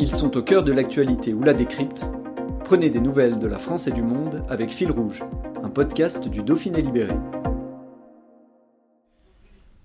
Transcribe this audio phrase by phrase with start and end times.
[0.00, 2.04] Ils sont au cœur de l'actualité ou la décrypte.
[2.64, 5.24] Prenez des nouvelles de la France et du monde avec Fil Rouge,
[5.60, 7.14] un podcast du Dauphiné Libéré.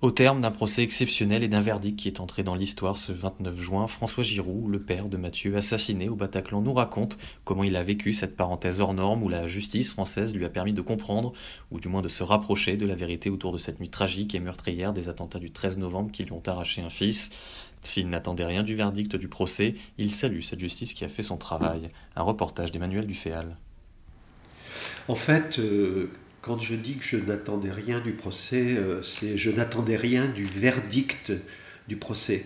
[0.00, 3.58] Au terme d'un procès exceptionnel et d'un verdict qui est entré dans l'histoire ce 29
[3.58, 7.82] juin, François Giroud, le père de Mathieu, assassiné au Bataclan, nous raconte comment il a
[7.82, 11.32] vécu cette parenthèse hors norme où la justice française lui a permis de comprendre,
[11.72, 14.40] ou du moins de se rapprocher de la vérité autour de cette nuit tragique et
[14.40, 17.30] meurtrière des attentats du 13 novembre qui lui ont arraché un fils.
[17.88, 21.38] S'il n'attendait rien du verdict du procès, il salue cette justice qui a fait son
[21.38, 21.86] travail.
[22.16, 23.56] Un reportage d'Emmanuel Duféal.
[25.08, 26.10] En fait, euh,
[26.42, 30.44] quand je dis que je n'attendais rien du procès, euh, c'est je n'attendais rien du
[30.44, 31.32] verdict
[31.88, 32.44] du procès.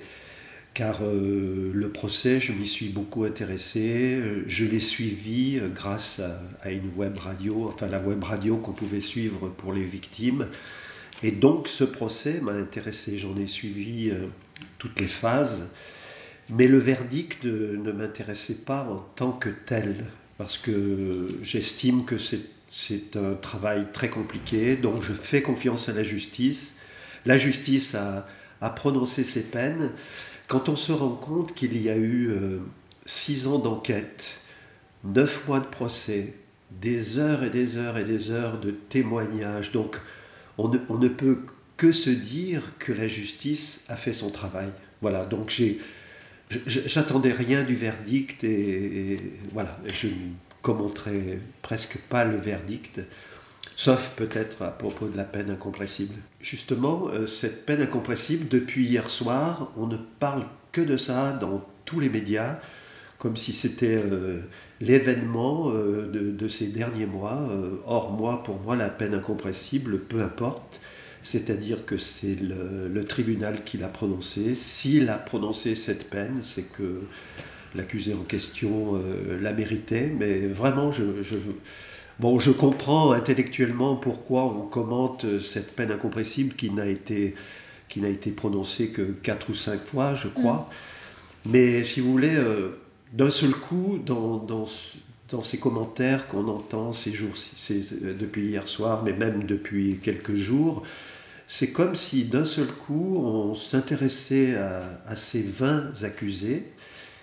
[0.74, 6.20] Car euh, le procès, je m'y suis beaucoup intéressé, je l'ai suivi grâce
[6.60, 10.46] à, une web radio, enfin la web radio qu'on pouvait suivre pour les victimes.
[11.24, 14.12] Et donc ce procès m'a intéressé, j'en ai suivi
[14.78, 15.70] toutes les phases,
[16.48, 20.06] mais le verdict ne, m'intéressait pas en tant que tel,
[20.38, 26.04] parce que j'estime que c'est un travail très compliqué, donc je fais confiance à la
[26.04, 26.74] justice.
[27.24, 28.26] La justice a,
[28.76, 29.90] prononcé ses peines.
[30.48, 32.58] Quand on se rend compte qu'il y a eu euh,
[33.06, 34.40] six ans d'enquête,
[35.04, 36.34] neuf mois de procès,
[36.80, 40.00] des heures et des heures et des heures de témoignages, donc
[40.58, 41.38] on ne peut
[41.82, 44.68] que se dire que la justice a fait son travail.
[45.00, 45.80] Voilà, donc j'ai,
[46.64, 49.18] j'attendais rien du verdict et,
[49.52, 50.12] voilà, je ne
[50.62, 53.00] commenterai presque pas le verdict,
[53.74, 56.14] sauf peut-être à propos de la peine incompressible.
[56.40, 61.66] Justement, euh, cette peine incompressible, depuis hier soir, on ne parle que de ça dans
[61.84, 62.60] tous les médias,
[63.18, 64.42] comme si c'était euh,
[64.80, 67.40] l'événement euh, de, ces derniers mois.
[67.86, 70.80] Or, moi, pour moi, la peine incompressible, peu importe.
[71.22, 74.54] C'est-à-dire que c'est le, le tribunal qui l'a prononcé.
[74.54, 77.02] S'il a prononcé cette peine, c'est que
[77.74, 80.12] l'accusé en question euh, la méritait.
[80.18, 81.36] Mais vraiment, je, je,
[82.18, 87.34] bon, je comprends intellectuellement pourquoi on commente cette peine incompressible qui n'a été,
[87.88, 90.68] qui n'a été prononcée que quatre ou cinq fois, je crois.
[91.46, 92.78] Mais si vous voulez, euh,
[93.12, 94.66] d'un seul coup, dans, dans
[95.42, 100.34] ces commentaires qu'on entend ces jours, ces- euh, depuis hier soir, mais même depuis quelques
[100.34, 100.82] jours,
[101.54, 106.64] c'est comme si d'un seul coup, on s'intéressait à, ces 20 accusés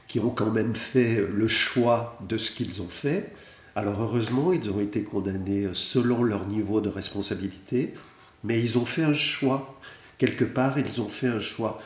[0.07, 3.34] qui ont quand même fait le choix de ce qu'ils ont fait.
[3.73, 7.95] Alors heureusement, ils ont été condamnés selon leur niveau de responsabilité,
[8.44, 9.79] mais ils ont fait un choix.
[10.19, 11.79] Quelque part, ils ont fait un choix.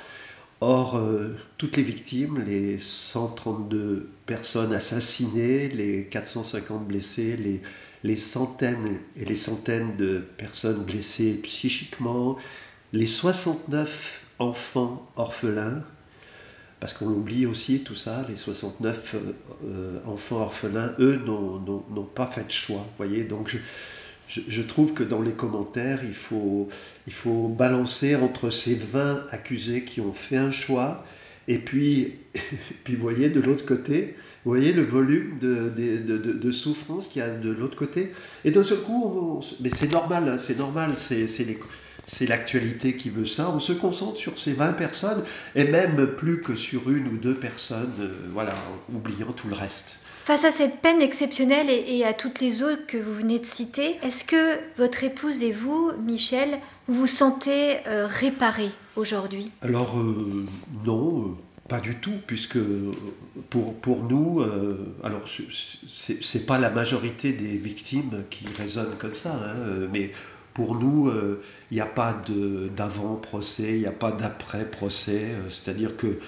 [0.60, 7.62] Or, euh, toutes les victimes, les 132 personnes assassinées, les 450 blessés, les,
[8.04, 12.38] les centaines et les centaines de personnes blessées psychiquement,
[12.94, 15.84] les 69 enfants orphelins,
[16.80, 19.20] parce qu'on oublie aussi tout ça, les 69 euh,
[19.66, 22.86] euh, enfants orphelins, eux, n'ont- pas fait de choix.
[22.98, 23.58] Voyez, donc je,
[24.28, 26.68] je, je trouve que dans les commentaires, il faut,
[27.08, 31.04] il faut balancer entre ces 20 accusés qui ont fait un choix,
[31.48, 32.14] et puis,
[32.84, 34.16] puis vous voyez de l'autre côté,
[34.46, 38.12] voyez le volume de, de, de, souffrance qu'il y a de l'autre côté.
[38.46, 41.60] Et d'un seul coup, mais c'est normal, hein, c'est normal, c'est les-
[42.06, 43.50] c'est l'actualité qui veut ça.
[43.50, 45.24] On se concentre sur ces 20 personnes,
[45.56, 48.56] et même plus que sur une ou deux personnes, euh, voilà,
[48.94, 49.98] oubliant tout le reste.
[50.26, 53.46] Face à cette peine exceptionnelle et, et à toutes les autres que vous venez de
[53.46, 59.52] citer, est-ce que votre épouse et vous, Michel, vous vous sentez euh, réparés aujourd'hui?
[59.62, 60.46] Alors euh,
[60.86, 61.28] non, euh,
[61.68, 62.58] pas du tout, puisque
[63.50, 65.22] pour, pour nous, euh, alors
[65.94, 70.12] c'est- pas la majorité des victimes qui raisonnent comme ça, hein, mais
[70.54, 71.42] pour nous, euh,
[71.72, 72.16] il n'y a pas
[72.76, 76.20] d'avant-procès, il n'y a pas d'après-procès, euh, c'est-à-dire que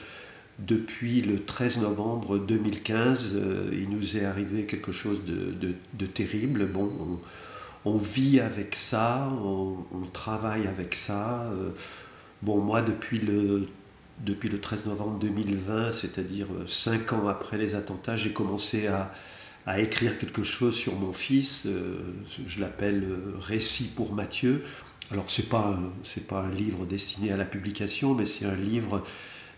[0.57, 6.65] depuis le 13 novembre 2015, euh, il nous est arrivé quelque chose de, terrible.
[6.65, 7.19] Bon,
[7.83, 9.77] on, vit avec ça, on,
[10.13, 11.51] travaille avec ça.
[12.41, 13.67] Bon, moi, depuis le,
[14.19, 19.11] depuis le 13 novembre 2020, c'est-à-dire cinq ans après les attentats, j'ai commencé à,
[19.65, 21.65] à écrire quelque chose sur mon fils.
[21.65, 21.97] euh,
[22.47, 24.63] je l'appelle euh, Récit pour Mathieu.
[25.11, 25.77] Alors c'est pas
[26.27, 29.03] pas un livre destiné à la publication, mais c'est un livre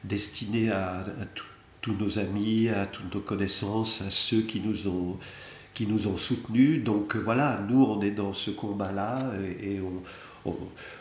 [0.04, 1.06] destiné à,
[1.82, 5.18] tous nos amis, à toutes nos connaissances, à ceux qui nous ont
[5.74, 6.84] qui nous ont soutenus.
[6.84, 9.32] Donc voilà, nous on est dans ce combat-là
[9.62, 10.04] et, on,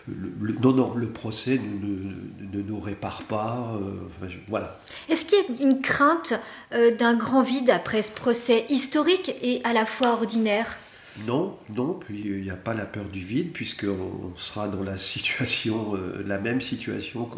[0.07, 3.77] le, non, non, le procès ne, nous répare pas.
[3.81, 4.79] Euh, voilà.
[5.09, 6.35] Est-ce qu'il y a une crainte
[6.73, 10.79] euh, d'un grand vide après ce procès historique et à la fois ordinaire?
[11.25, 14.99] Non, non, puis il n'y a pas la peur du vide, puisqu'on sera dans la
[14.99, 17.31] situation, euh, la même situation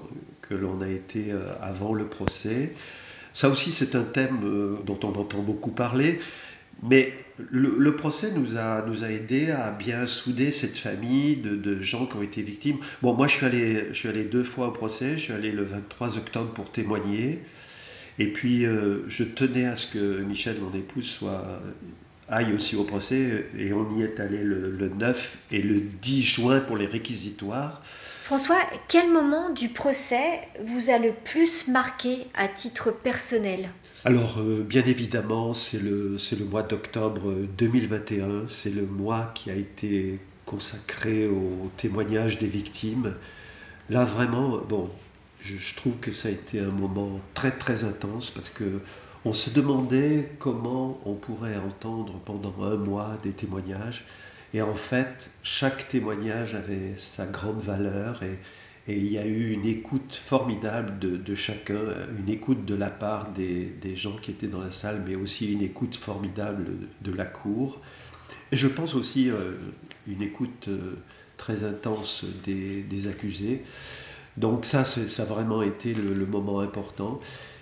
[0.43, 2.75] que, l'on a été euh, avant le procès.
[3.35, 6.19] Ça aussi, c'est un thème euh, dont on entend beaucoup parler,
[6.83, 7.13] mais
[7.51, 12.17] le, procès nous a, nous a aidé à bien souder cette famille de, gens qui
[12.17, 12.79] ont été victimes.
[13.03, 15.53] Bon, moi, je suis, allé, je suis allé deux fois au procès, je suis allé
[15.53, 17.41] le 23 octobre pour témoigner,
[18.19, 21.61] et puis je tenais à ce que Michel, mon épouse, soit
[22.29, 26.61] aille aussi au procès et on y est allé le, 9 et le 10 juin
[26.61, 27.83] pour les réquisitoires.
[28.25, 33.71] François, quel moment du procès vous a le plus marqué à titre personnel?
[34.05, 39.55] Alors, euh, bien évidemment, c'est le, le mois d'octobre 2021, c'est le mois qui a
[39.55, 43.15] été consacré au témoignage des victimes.
[43.91, 44.89] Là, vraiment, bon,
[45.41, 48.81] je, je trouve que ça a été un moment très très intense parce que
[49.25, 54.05] on se demandait comment on pourrait entendre pendant un mois des témoignages.
[54.55, 58.39] Et en fait, chaque témoignage avait sa grande valeur et,
[58.97, 61.81] il y a eu une écoute formidable de, chacun,
[62.19, 65.63] une écoute de la part des, gens qui étaient dans la salle, mais aussi une
[65.63, 66.67] écoute formidable
[67.03, 67.81] de, la cour.
[68.53, 69.53] Et je pense aussi euh,
[70.07, 70.97] une écoute euh,
[71.37, 73.63] très intense des, accusés.
[74.37, 77.21] Donc ça, ça a vraiment été le moment important.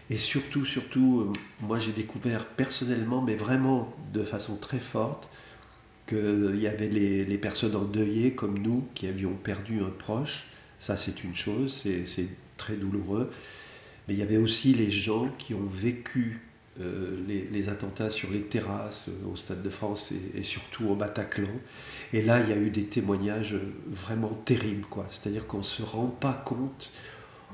[0.08, 1.32] Et surtout, surtout, euh,
[1.67, 5.28] moi j'ai découvert personnellement, mais vraiment de façon très forte,
[6.06, 10.44] qu'il y avait les, personnes endeuillées comme nous qui avions perdu un proche.
[10.78, 13.31] Ça, c'est une chose, c'est très douloureux.
[14.06, 16.40] Mais il y avait aussi les gens qui ont vécu
[16.81, 21.49] euh, les, attentats sur les terrasses euh, au Stade de France et, surtout au Bataclan.
[22.12, 23.56] Et là, il y a eu des témoignages
[23.87, 24.84] vraiment terribles.
[25.08, 26.93] C'est-à-dire qu'on ne se rend pas compte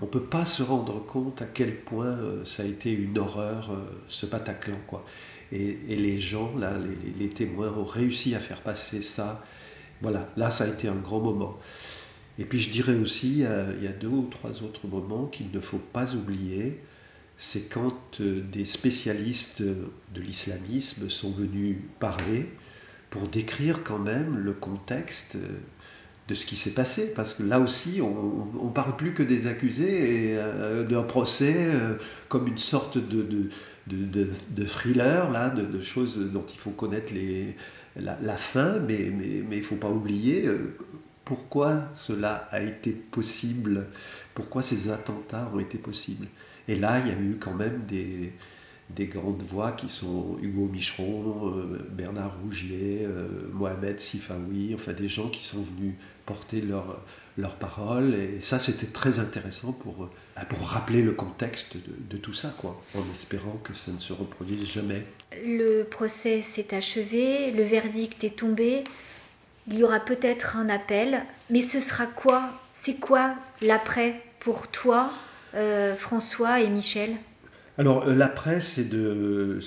[0.02, 3.18] on ne peut pas se rendre compte à quel point euh, ça a été une
[3.18, 4.78] horreur, euh, ce Bataclan.
[4.86, 5.04] Quoi.
[5.52, 6.78] Et, les gens, là,
[7.18, 9.44] les, témoins ont réussi à faire passer ça.
[10.00, 11.58] Voilà, là, ça a été un grand moment.
[12.38, 15.50] Et puis je dirais aussi, euh, il y a deux ou trois autres moments qu'il
[15.50, 16.80] ne faut pas oublier.
[17.36, 22.46] C'est quand des spécialistes de l'islamisme sont venus parler
[23.10, 25.36] pour décrire quand même le contexte
[26.28, 29.46] de ce qui s'est passé, parce que là aussi, on ne parle plus que des
[29.48, 31.96] accusés et euh, d'un procès euh,
[32.28, 33.50] comme une sorte de,
[33.86, 37.56] de, de, thriller, là, de, choses dont il faut connaître les,
[37.96, 40.76] la, fin, mais, mais, mais il ne faut pas oublier euh,
[41.32, 43.86] pourquoi cela a été possible,
[44.34, 46.26] pourquoi ces attentats ont été possibles?
[46.68, 48.34] Et là, il y a eu quand même des,
[48.90, 51.54] des grandes voix qui sont Hugo Micheron,
[51.88, 53.08] Bernard Rougier,
[53.50, 55.94] Mohamed Sifawi, enfin des gens qui sont venus
[56.26, 57.00] porter leurs
[57.38, 58.14] leur paroles.
[58.14, 63.10] Et ça, c'était très intéressant euh, pour rappeler le contexte de, tout ça, quoi, en
[63.12, 65.04] espérant que ça ne se reproduise jamais.
[65.44, 68.84] Le procès s'est achevé, le verdict est tombé.
[69.68, 72.50] Il y aura peut-être un appel, mais ce sera quoi?
[72.72, 75.10] C'est quoi l'après pour toi,
[75.54, 77.16] euh, François et Michel?
[77.78, 79.60] Alors euh, l'après, c'est de,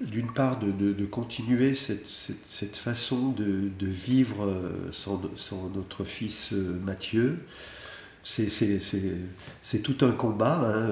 [0.00, 5.20] d'une part de, continuer cette, façon de, vivre euh, sans,
[5.74, 7.38] notre fils Mathieu.
[8.22, 10.60] C'est, tout un combat.
[10.64, 10.90] Hein,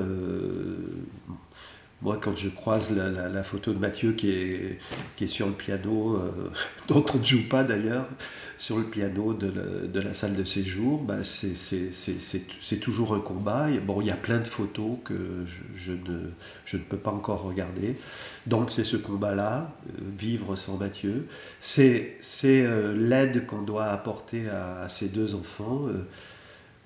[2.02, 6.50] moi, quand je croise la, photo de Mathieu qui est, sur le piano, euh,
[6.88, 8.08] dont on ne joue pas d'ailleurs,
[8.56, 13.68] sur le piano de la, salle de séjour, bah c'est toujours un combat.
[13.86, 17.98] bon, il y a plein de photos que je, ne, peux pas encore regarder.
[18.46, 21.26] Donc, c'est ce combat-là, euh, vivre sans Mathieu.
[21.60, 25.86] C'est euh, l'aide qu'on doit apporter à, ces deux enfants.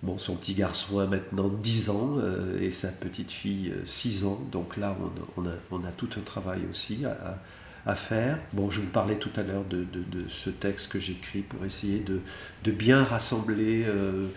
[0.04, 4.26] Bon, son petit garçon a maintenant 10 ans euh, et sa petite fille 6 euh,
[4.26, 4.40] ans.
[4.52, 4.94] Donc là,
[5.38, 7.04] on, a, tout un travail aussi
[7.86, 8.38] à, faire.
[8.52, 9.86] Bon, je vous parlais tout à l'heure de,
[10.28, 14.28] ce texte que j'écris pour essayer de, bien rassembler euh,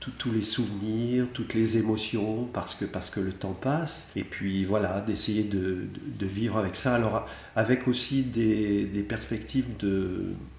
[0.00, 4.08] tous les souvenirs, toutes les émotions, parce que, parce que le temps passe.
[4.14, 5.88] Et puis voilà, d'essayer de,
[6.20, 6.94] vivre avec ça.
[6.94, 9.66] Alors avec aussi des, perspectives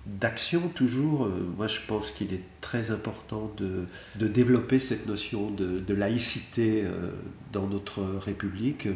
[0.06, 1.26] d'action toujours.
[1.26, 7.12] Euh, moi je pense qu'il est très important de, développer cette notion de, laïcité euh,
[7.54, 8.88] dans notre République.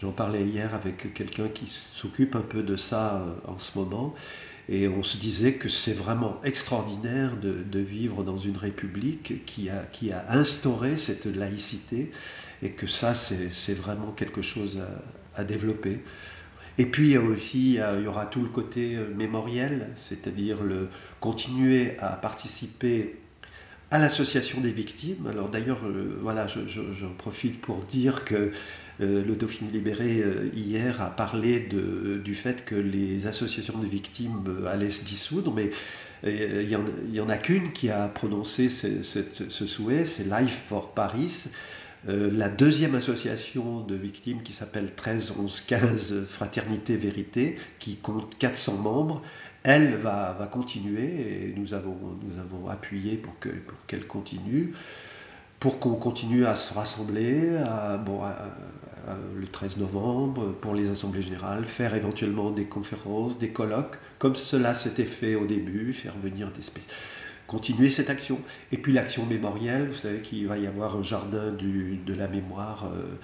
[0.00, 4.14] J'en parlais hier avec quelqu'un qui s'occupe un peu de ça euh, en ce moment.
[4.68, 9.84] Et on se disait que c'est vraiment extraordinaire de, vivre dans une république qui a,
[9.84, 12.10] qui a instauré cette laïcité
[12.62, 14.80] et que ça, c'est vraiment quelque chose
[15.36, 16.00] à, développer.
[16.78, 20.58] Et puis aussi, il y aura tout le côté euh, mémoriel, c'est-à-dire
[21.20, 23.16] continuer à participer
[23.90, 25.26] à l'association des victimes.
[25.28, 28.50] Alors d'ailleurs, euh, voilà, j'en profite pour dire que
[29.00, 34.42] euh, le Dauphiné libéré euh, hier a parlé du fait que les associations de victimes
[34.66, 35.70] allaient se dissoudre, mais
[36.24, 36.66] il
[37.10, 41.50] n'y en, a qu'une qui a prononcé ce, ce souhait, c'est Life for Paris.
[42.06, 48.78] la deuxième association de victimes qui s'appelle 13 11 15 Fraternité Vérité, qui compte 400
[48.78, 49.22] membres,
[49.66, 51.98] elle va, continuer et nous avons,
[52.70, 53.34] appuyé pour
[53.88, 54.72] qu'elle continue,
[55.58, 57.50] pour qu'on continue à se rassembler
[59.34, 64.72] le 13 novembre pour les assemblées générales, faire éventuellement des conférences, des colloques, comme cela
[64.72, 66.62] s'était fait au début, faire venir des
[67.48, 68.38] continuer cette action.
[68.70, 72.86] Et puis l'action mémorielle, vous savez qu'il va y avoir un jardin de la mémoire
[72.86, 73.16] euh,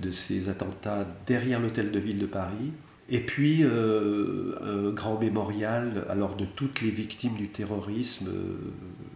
[0.00, 2.72] de ces attentats derrière l'hôtel de ville de Paris.
[3.10, 8.56] Et puis, euh, un grand mémorial alors de toutes les victimes du terrorisme, euh,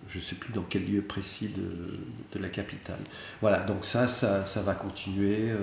[0.09, 3.01] je ne sais plus dans quel lieu précis de, la capitale.
[3.41, 5.51] Voilà, donc ça, ça, va continuer.
[5.51, 5.57] Euh,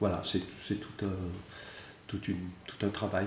[0.00, 0.40] voilà, c'est
[0.74, 1.16] tout un,
[2.08, 3.26] tout, tout un travail.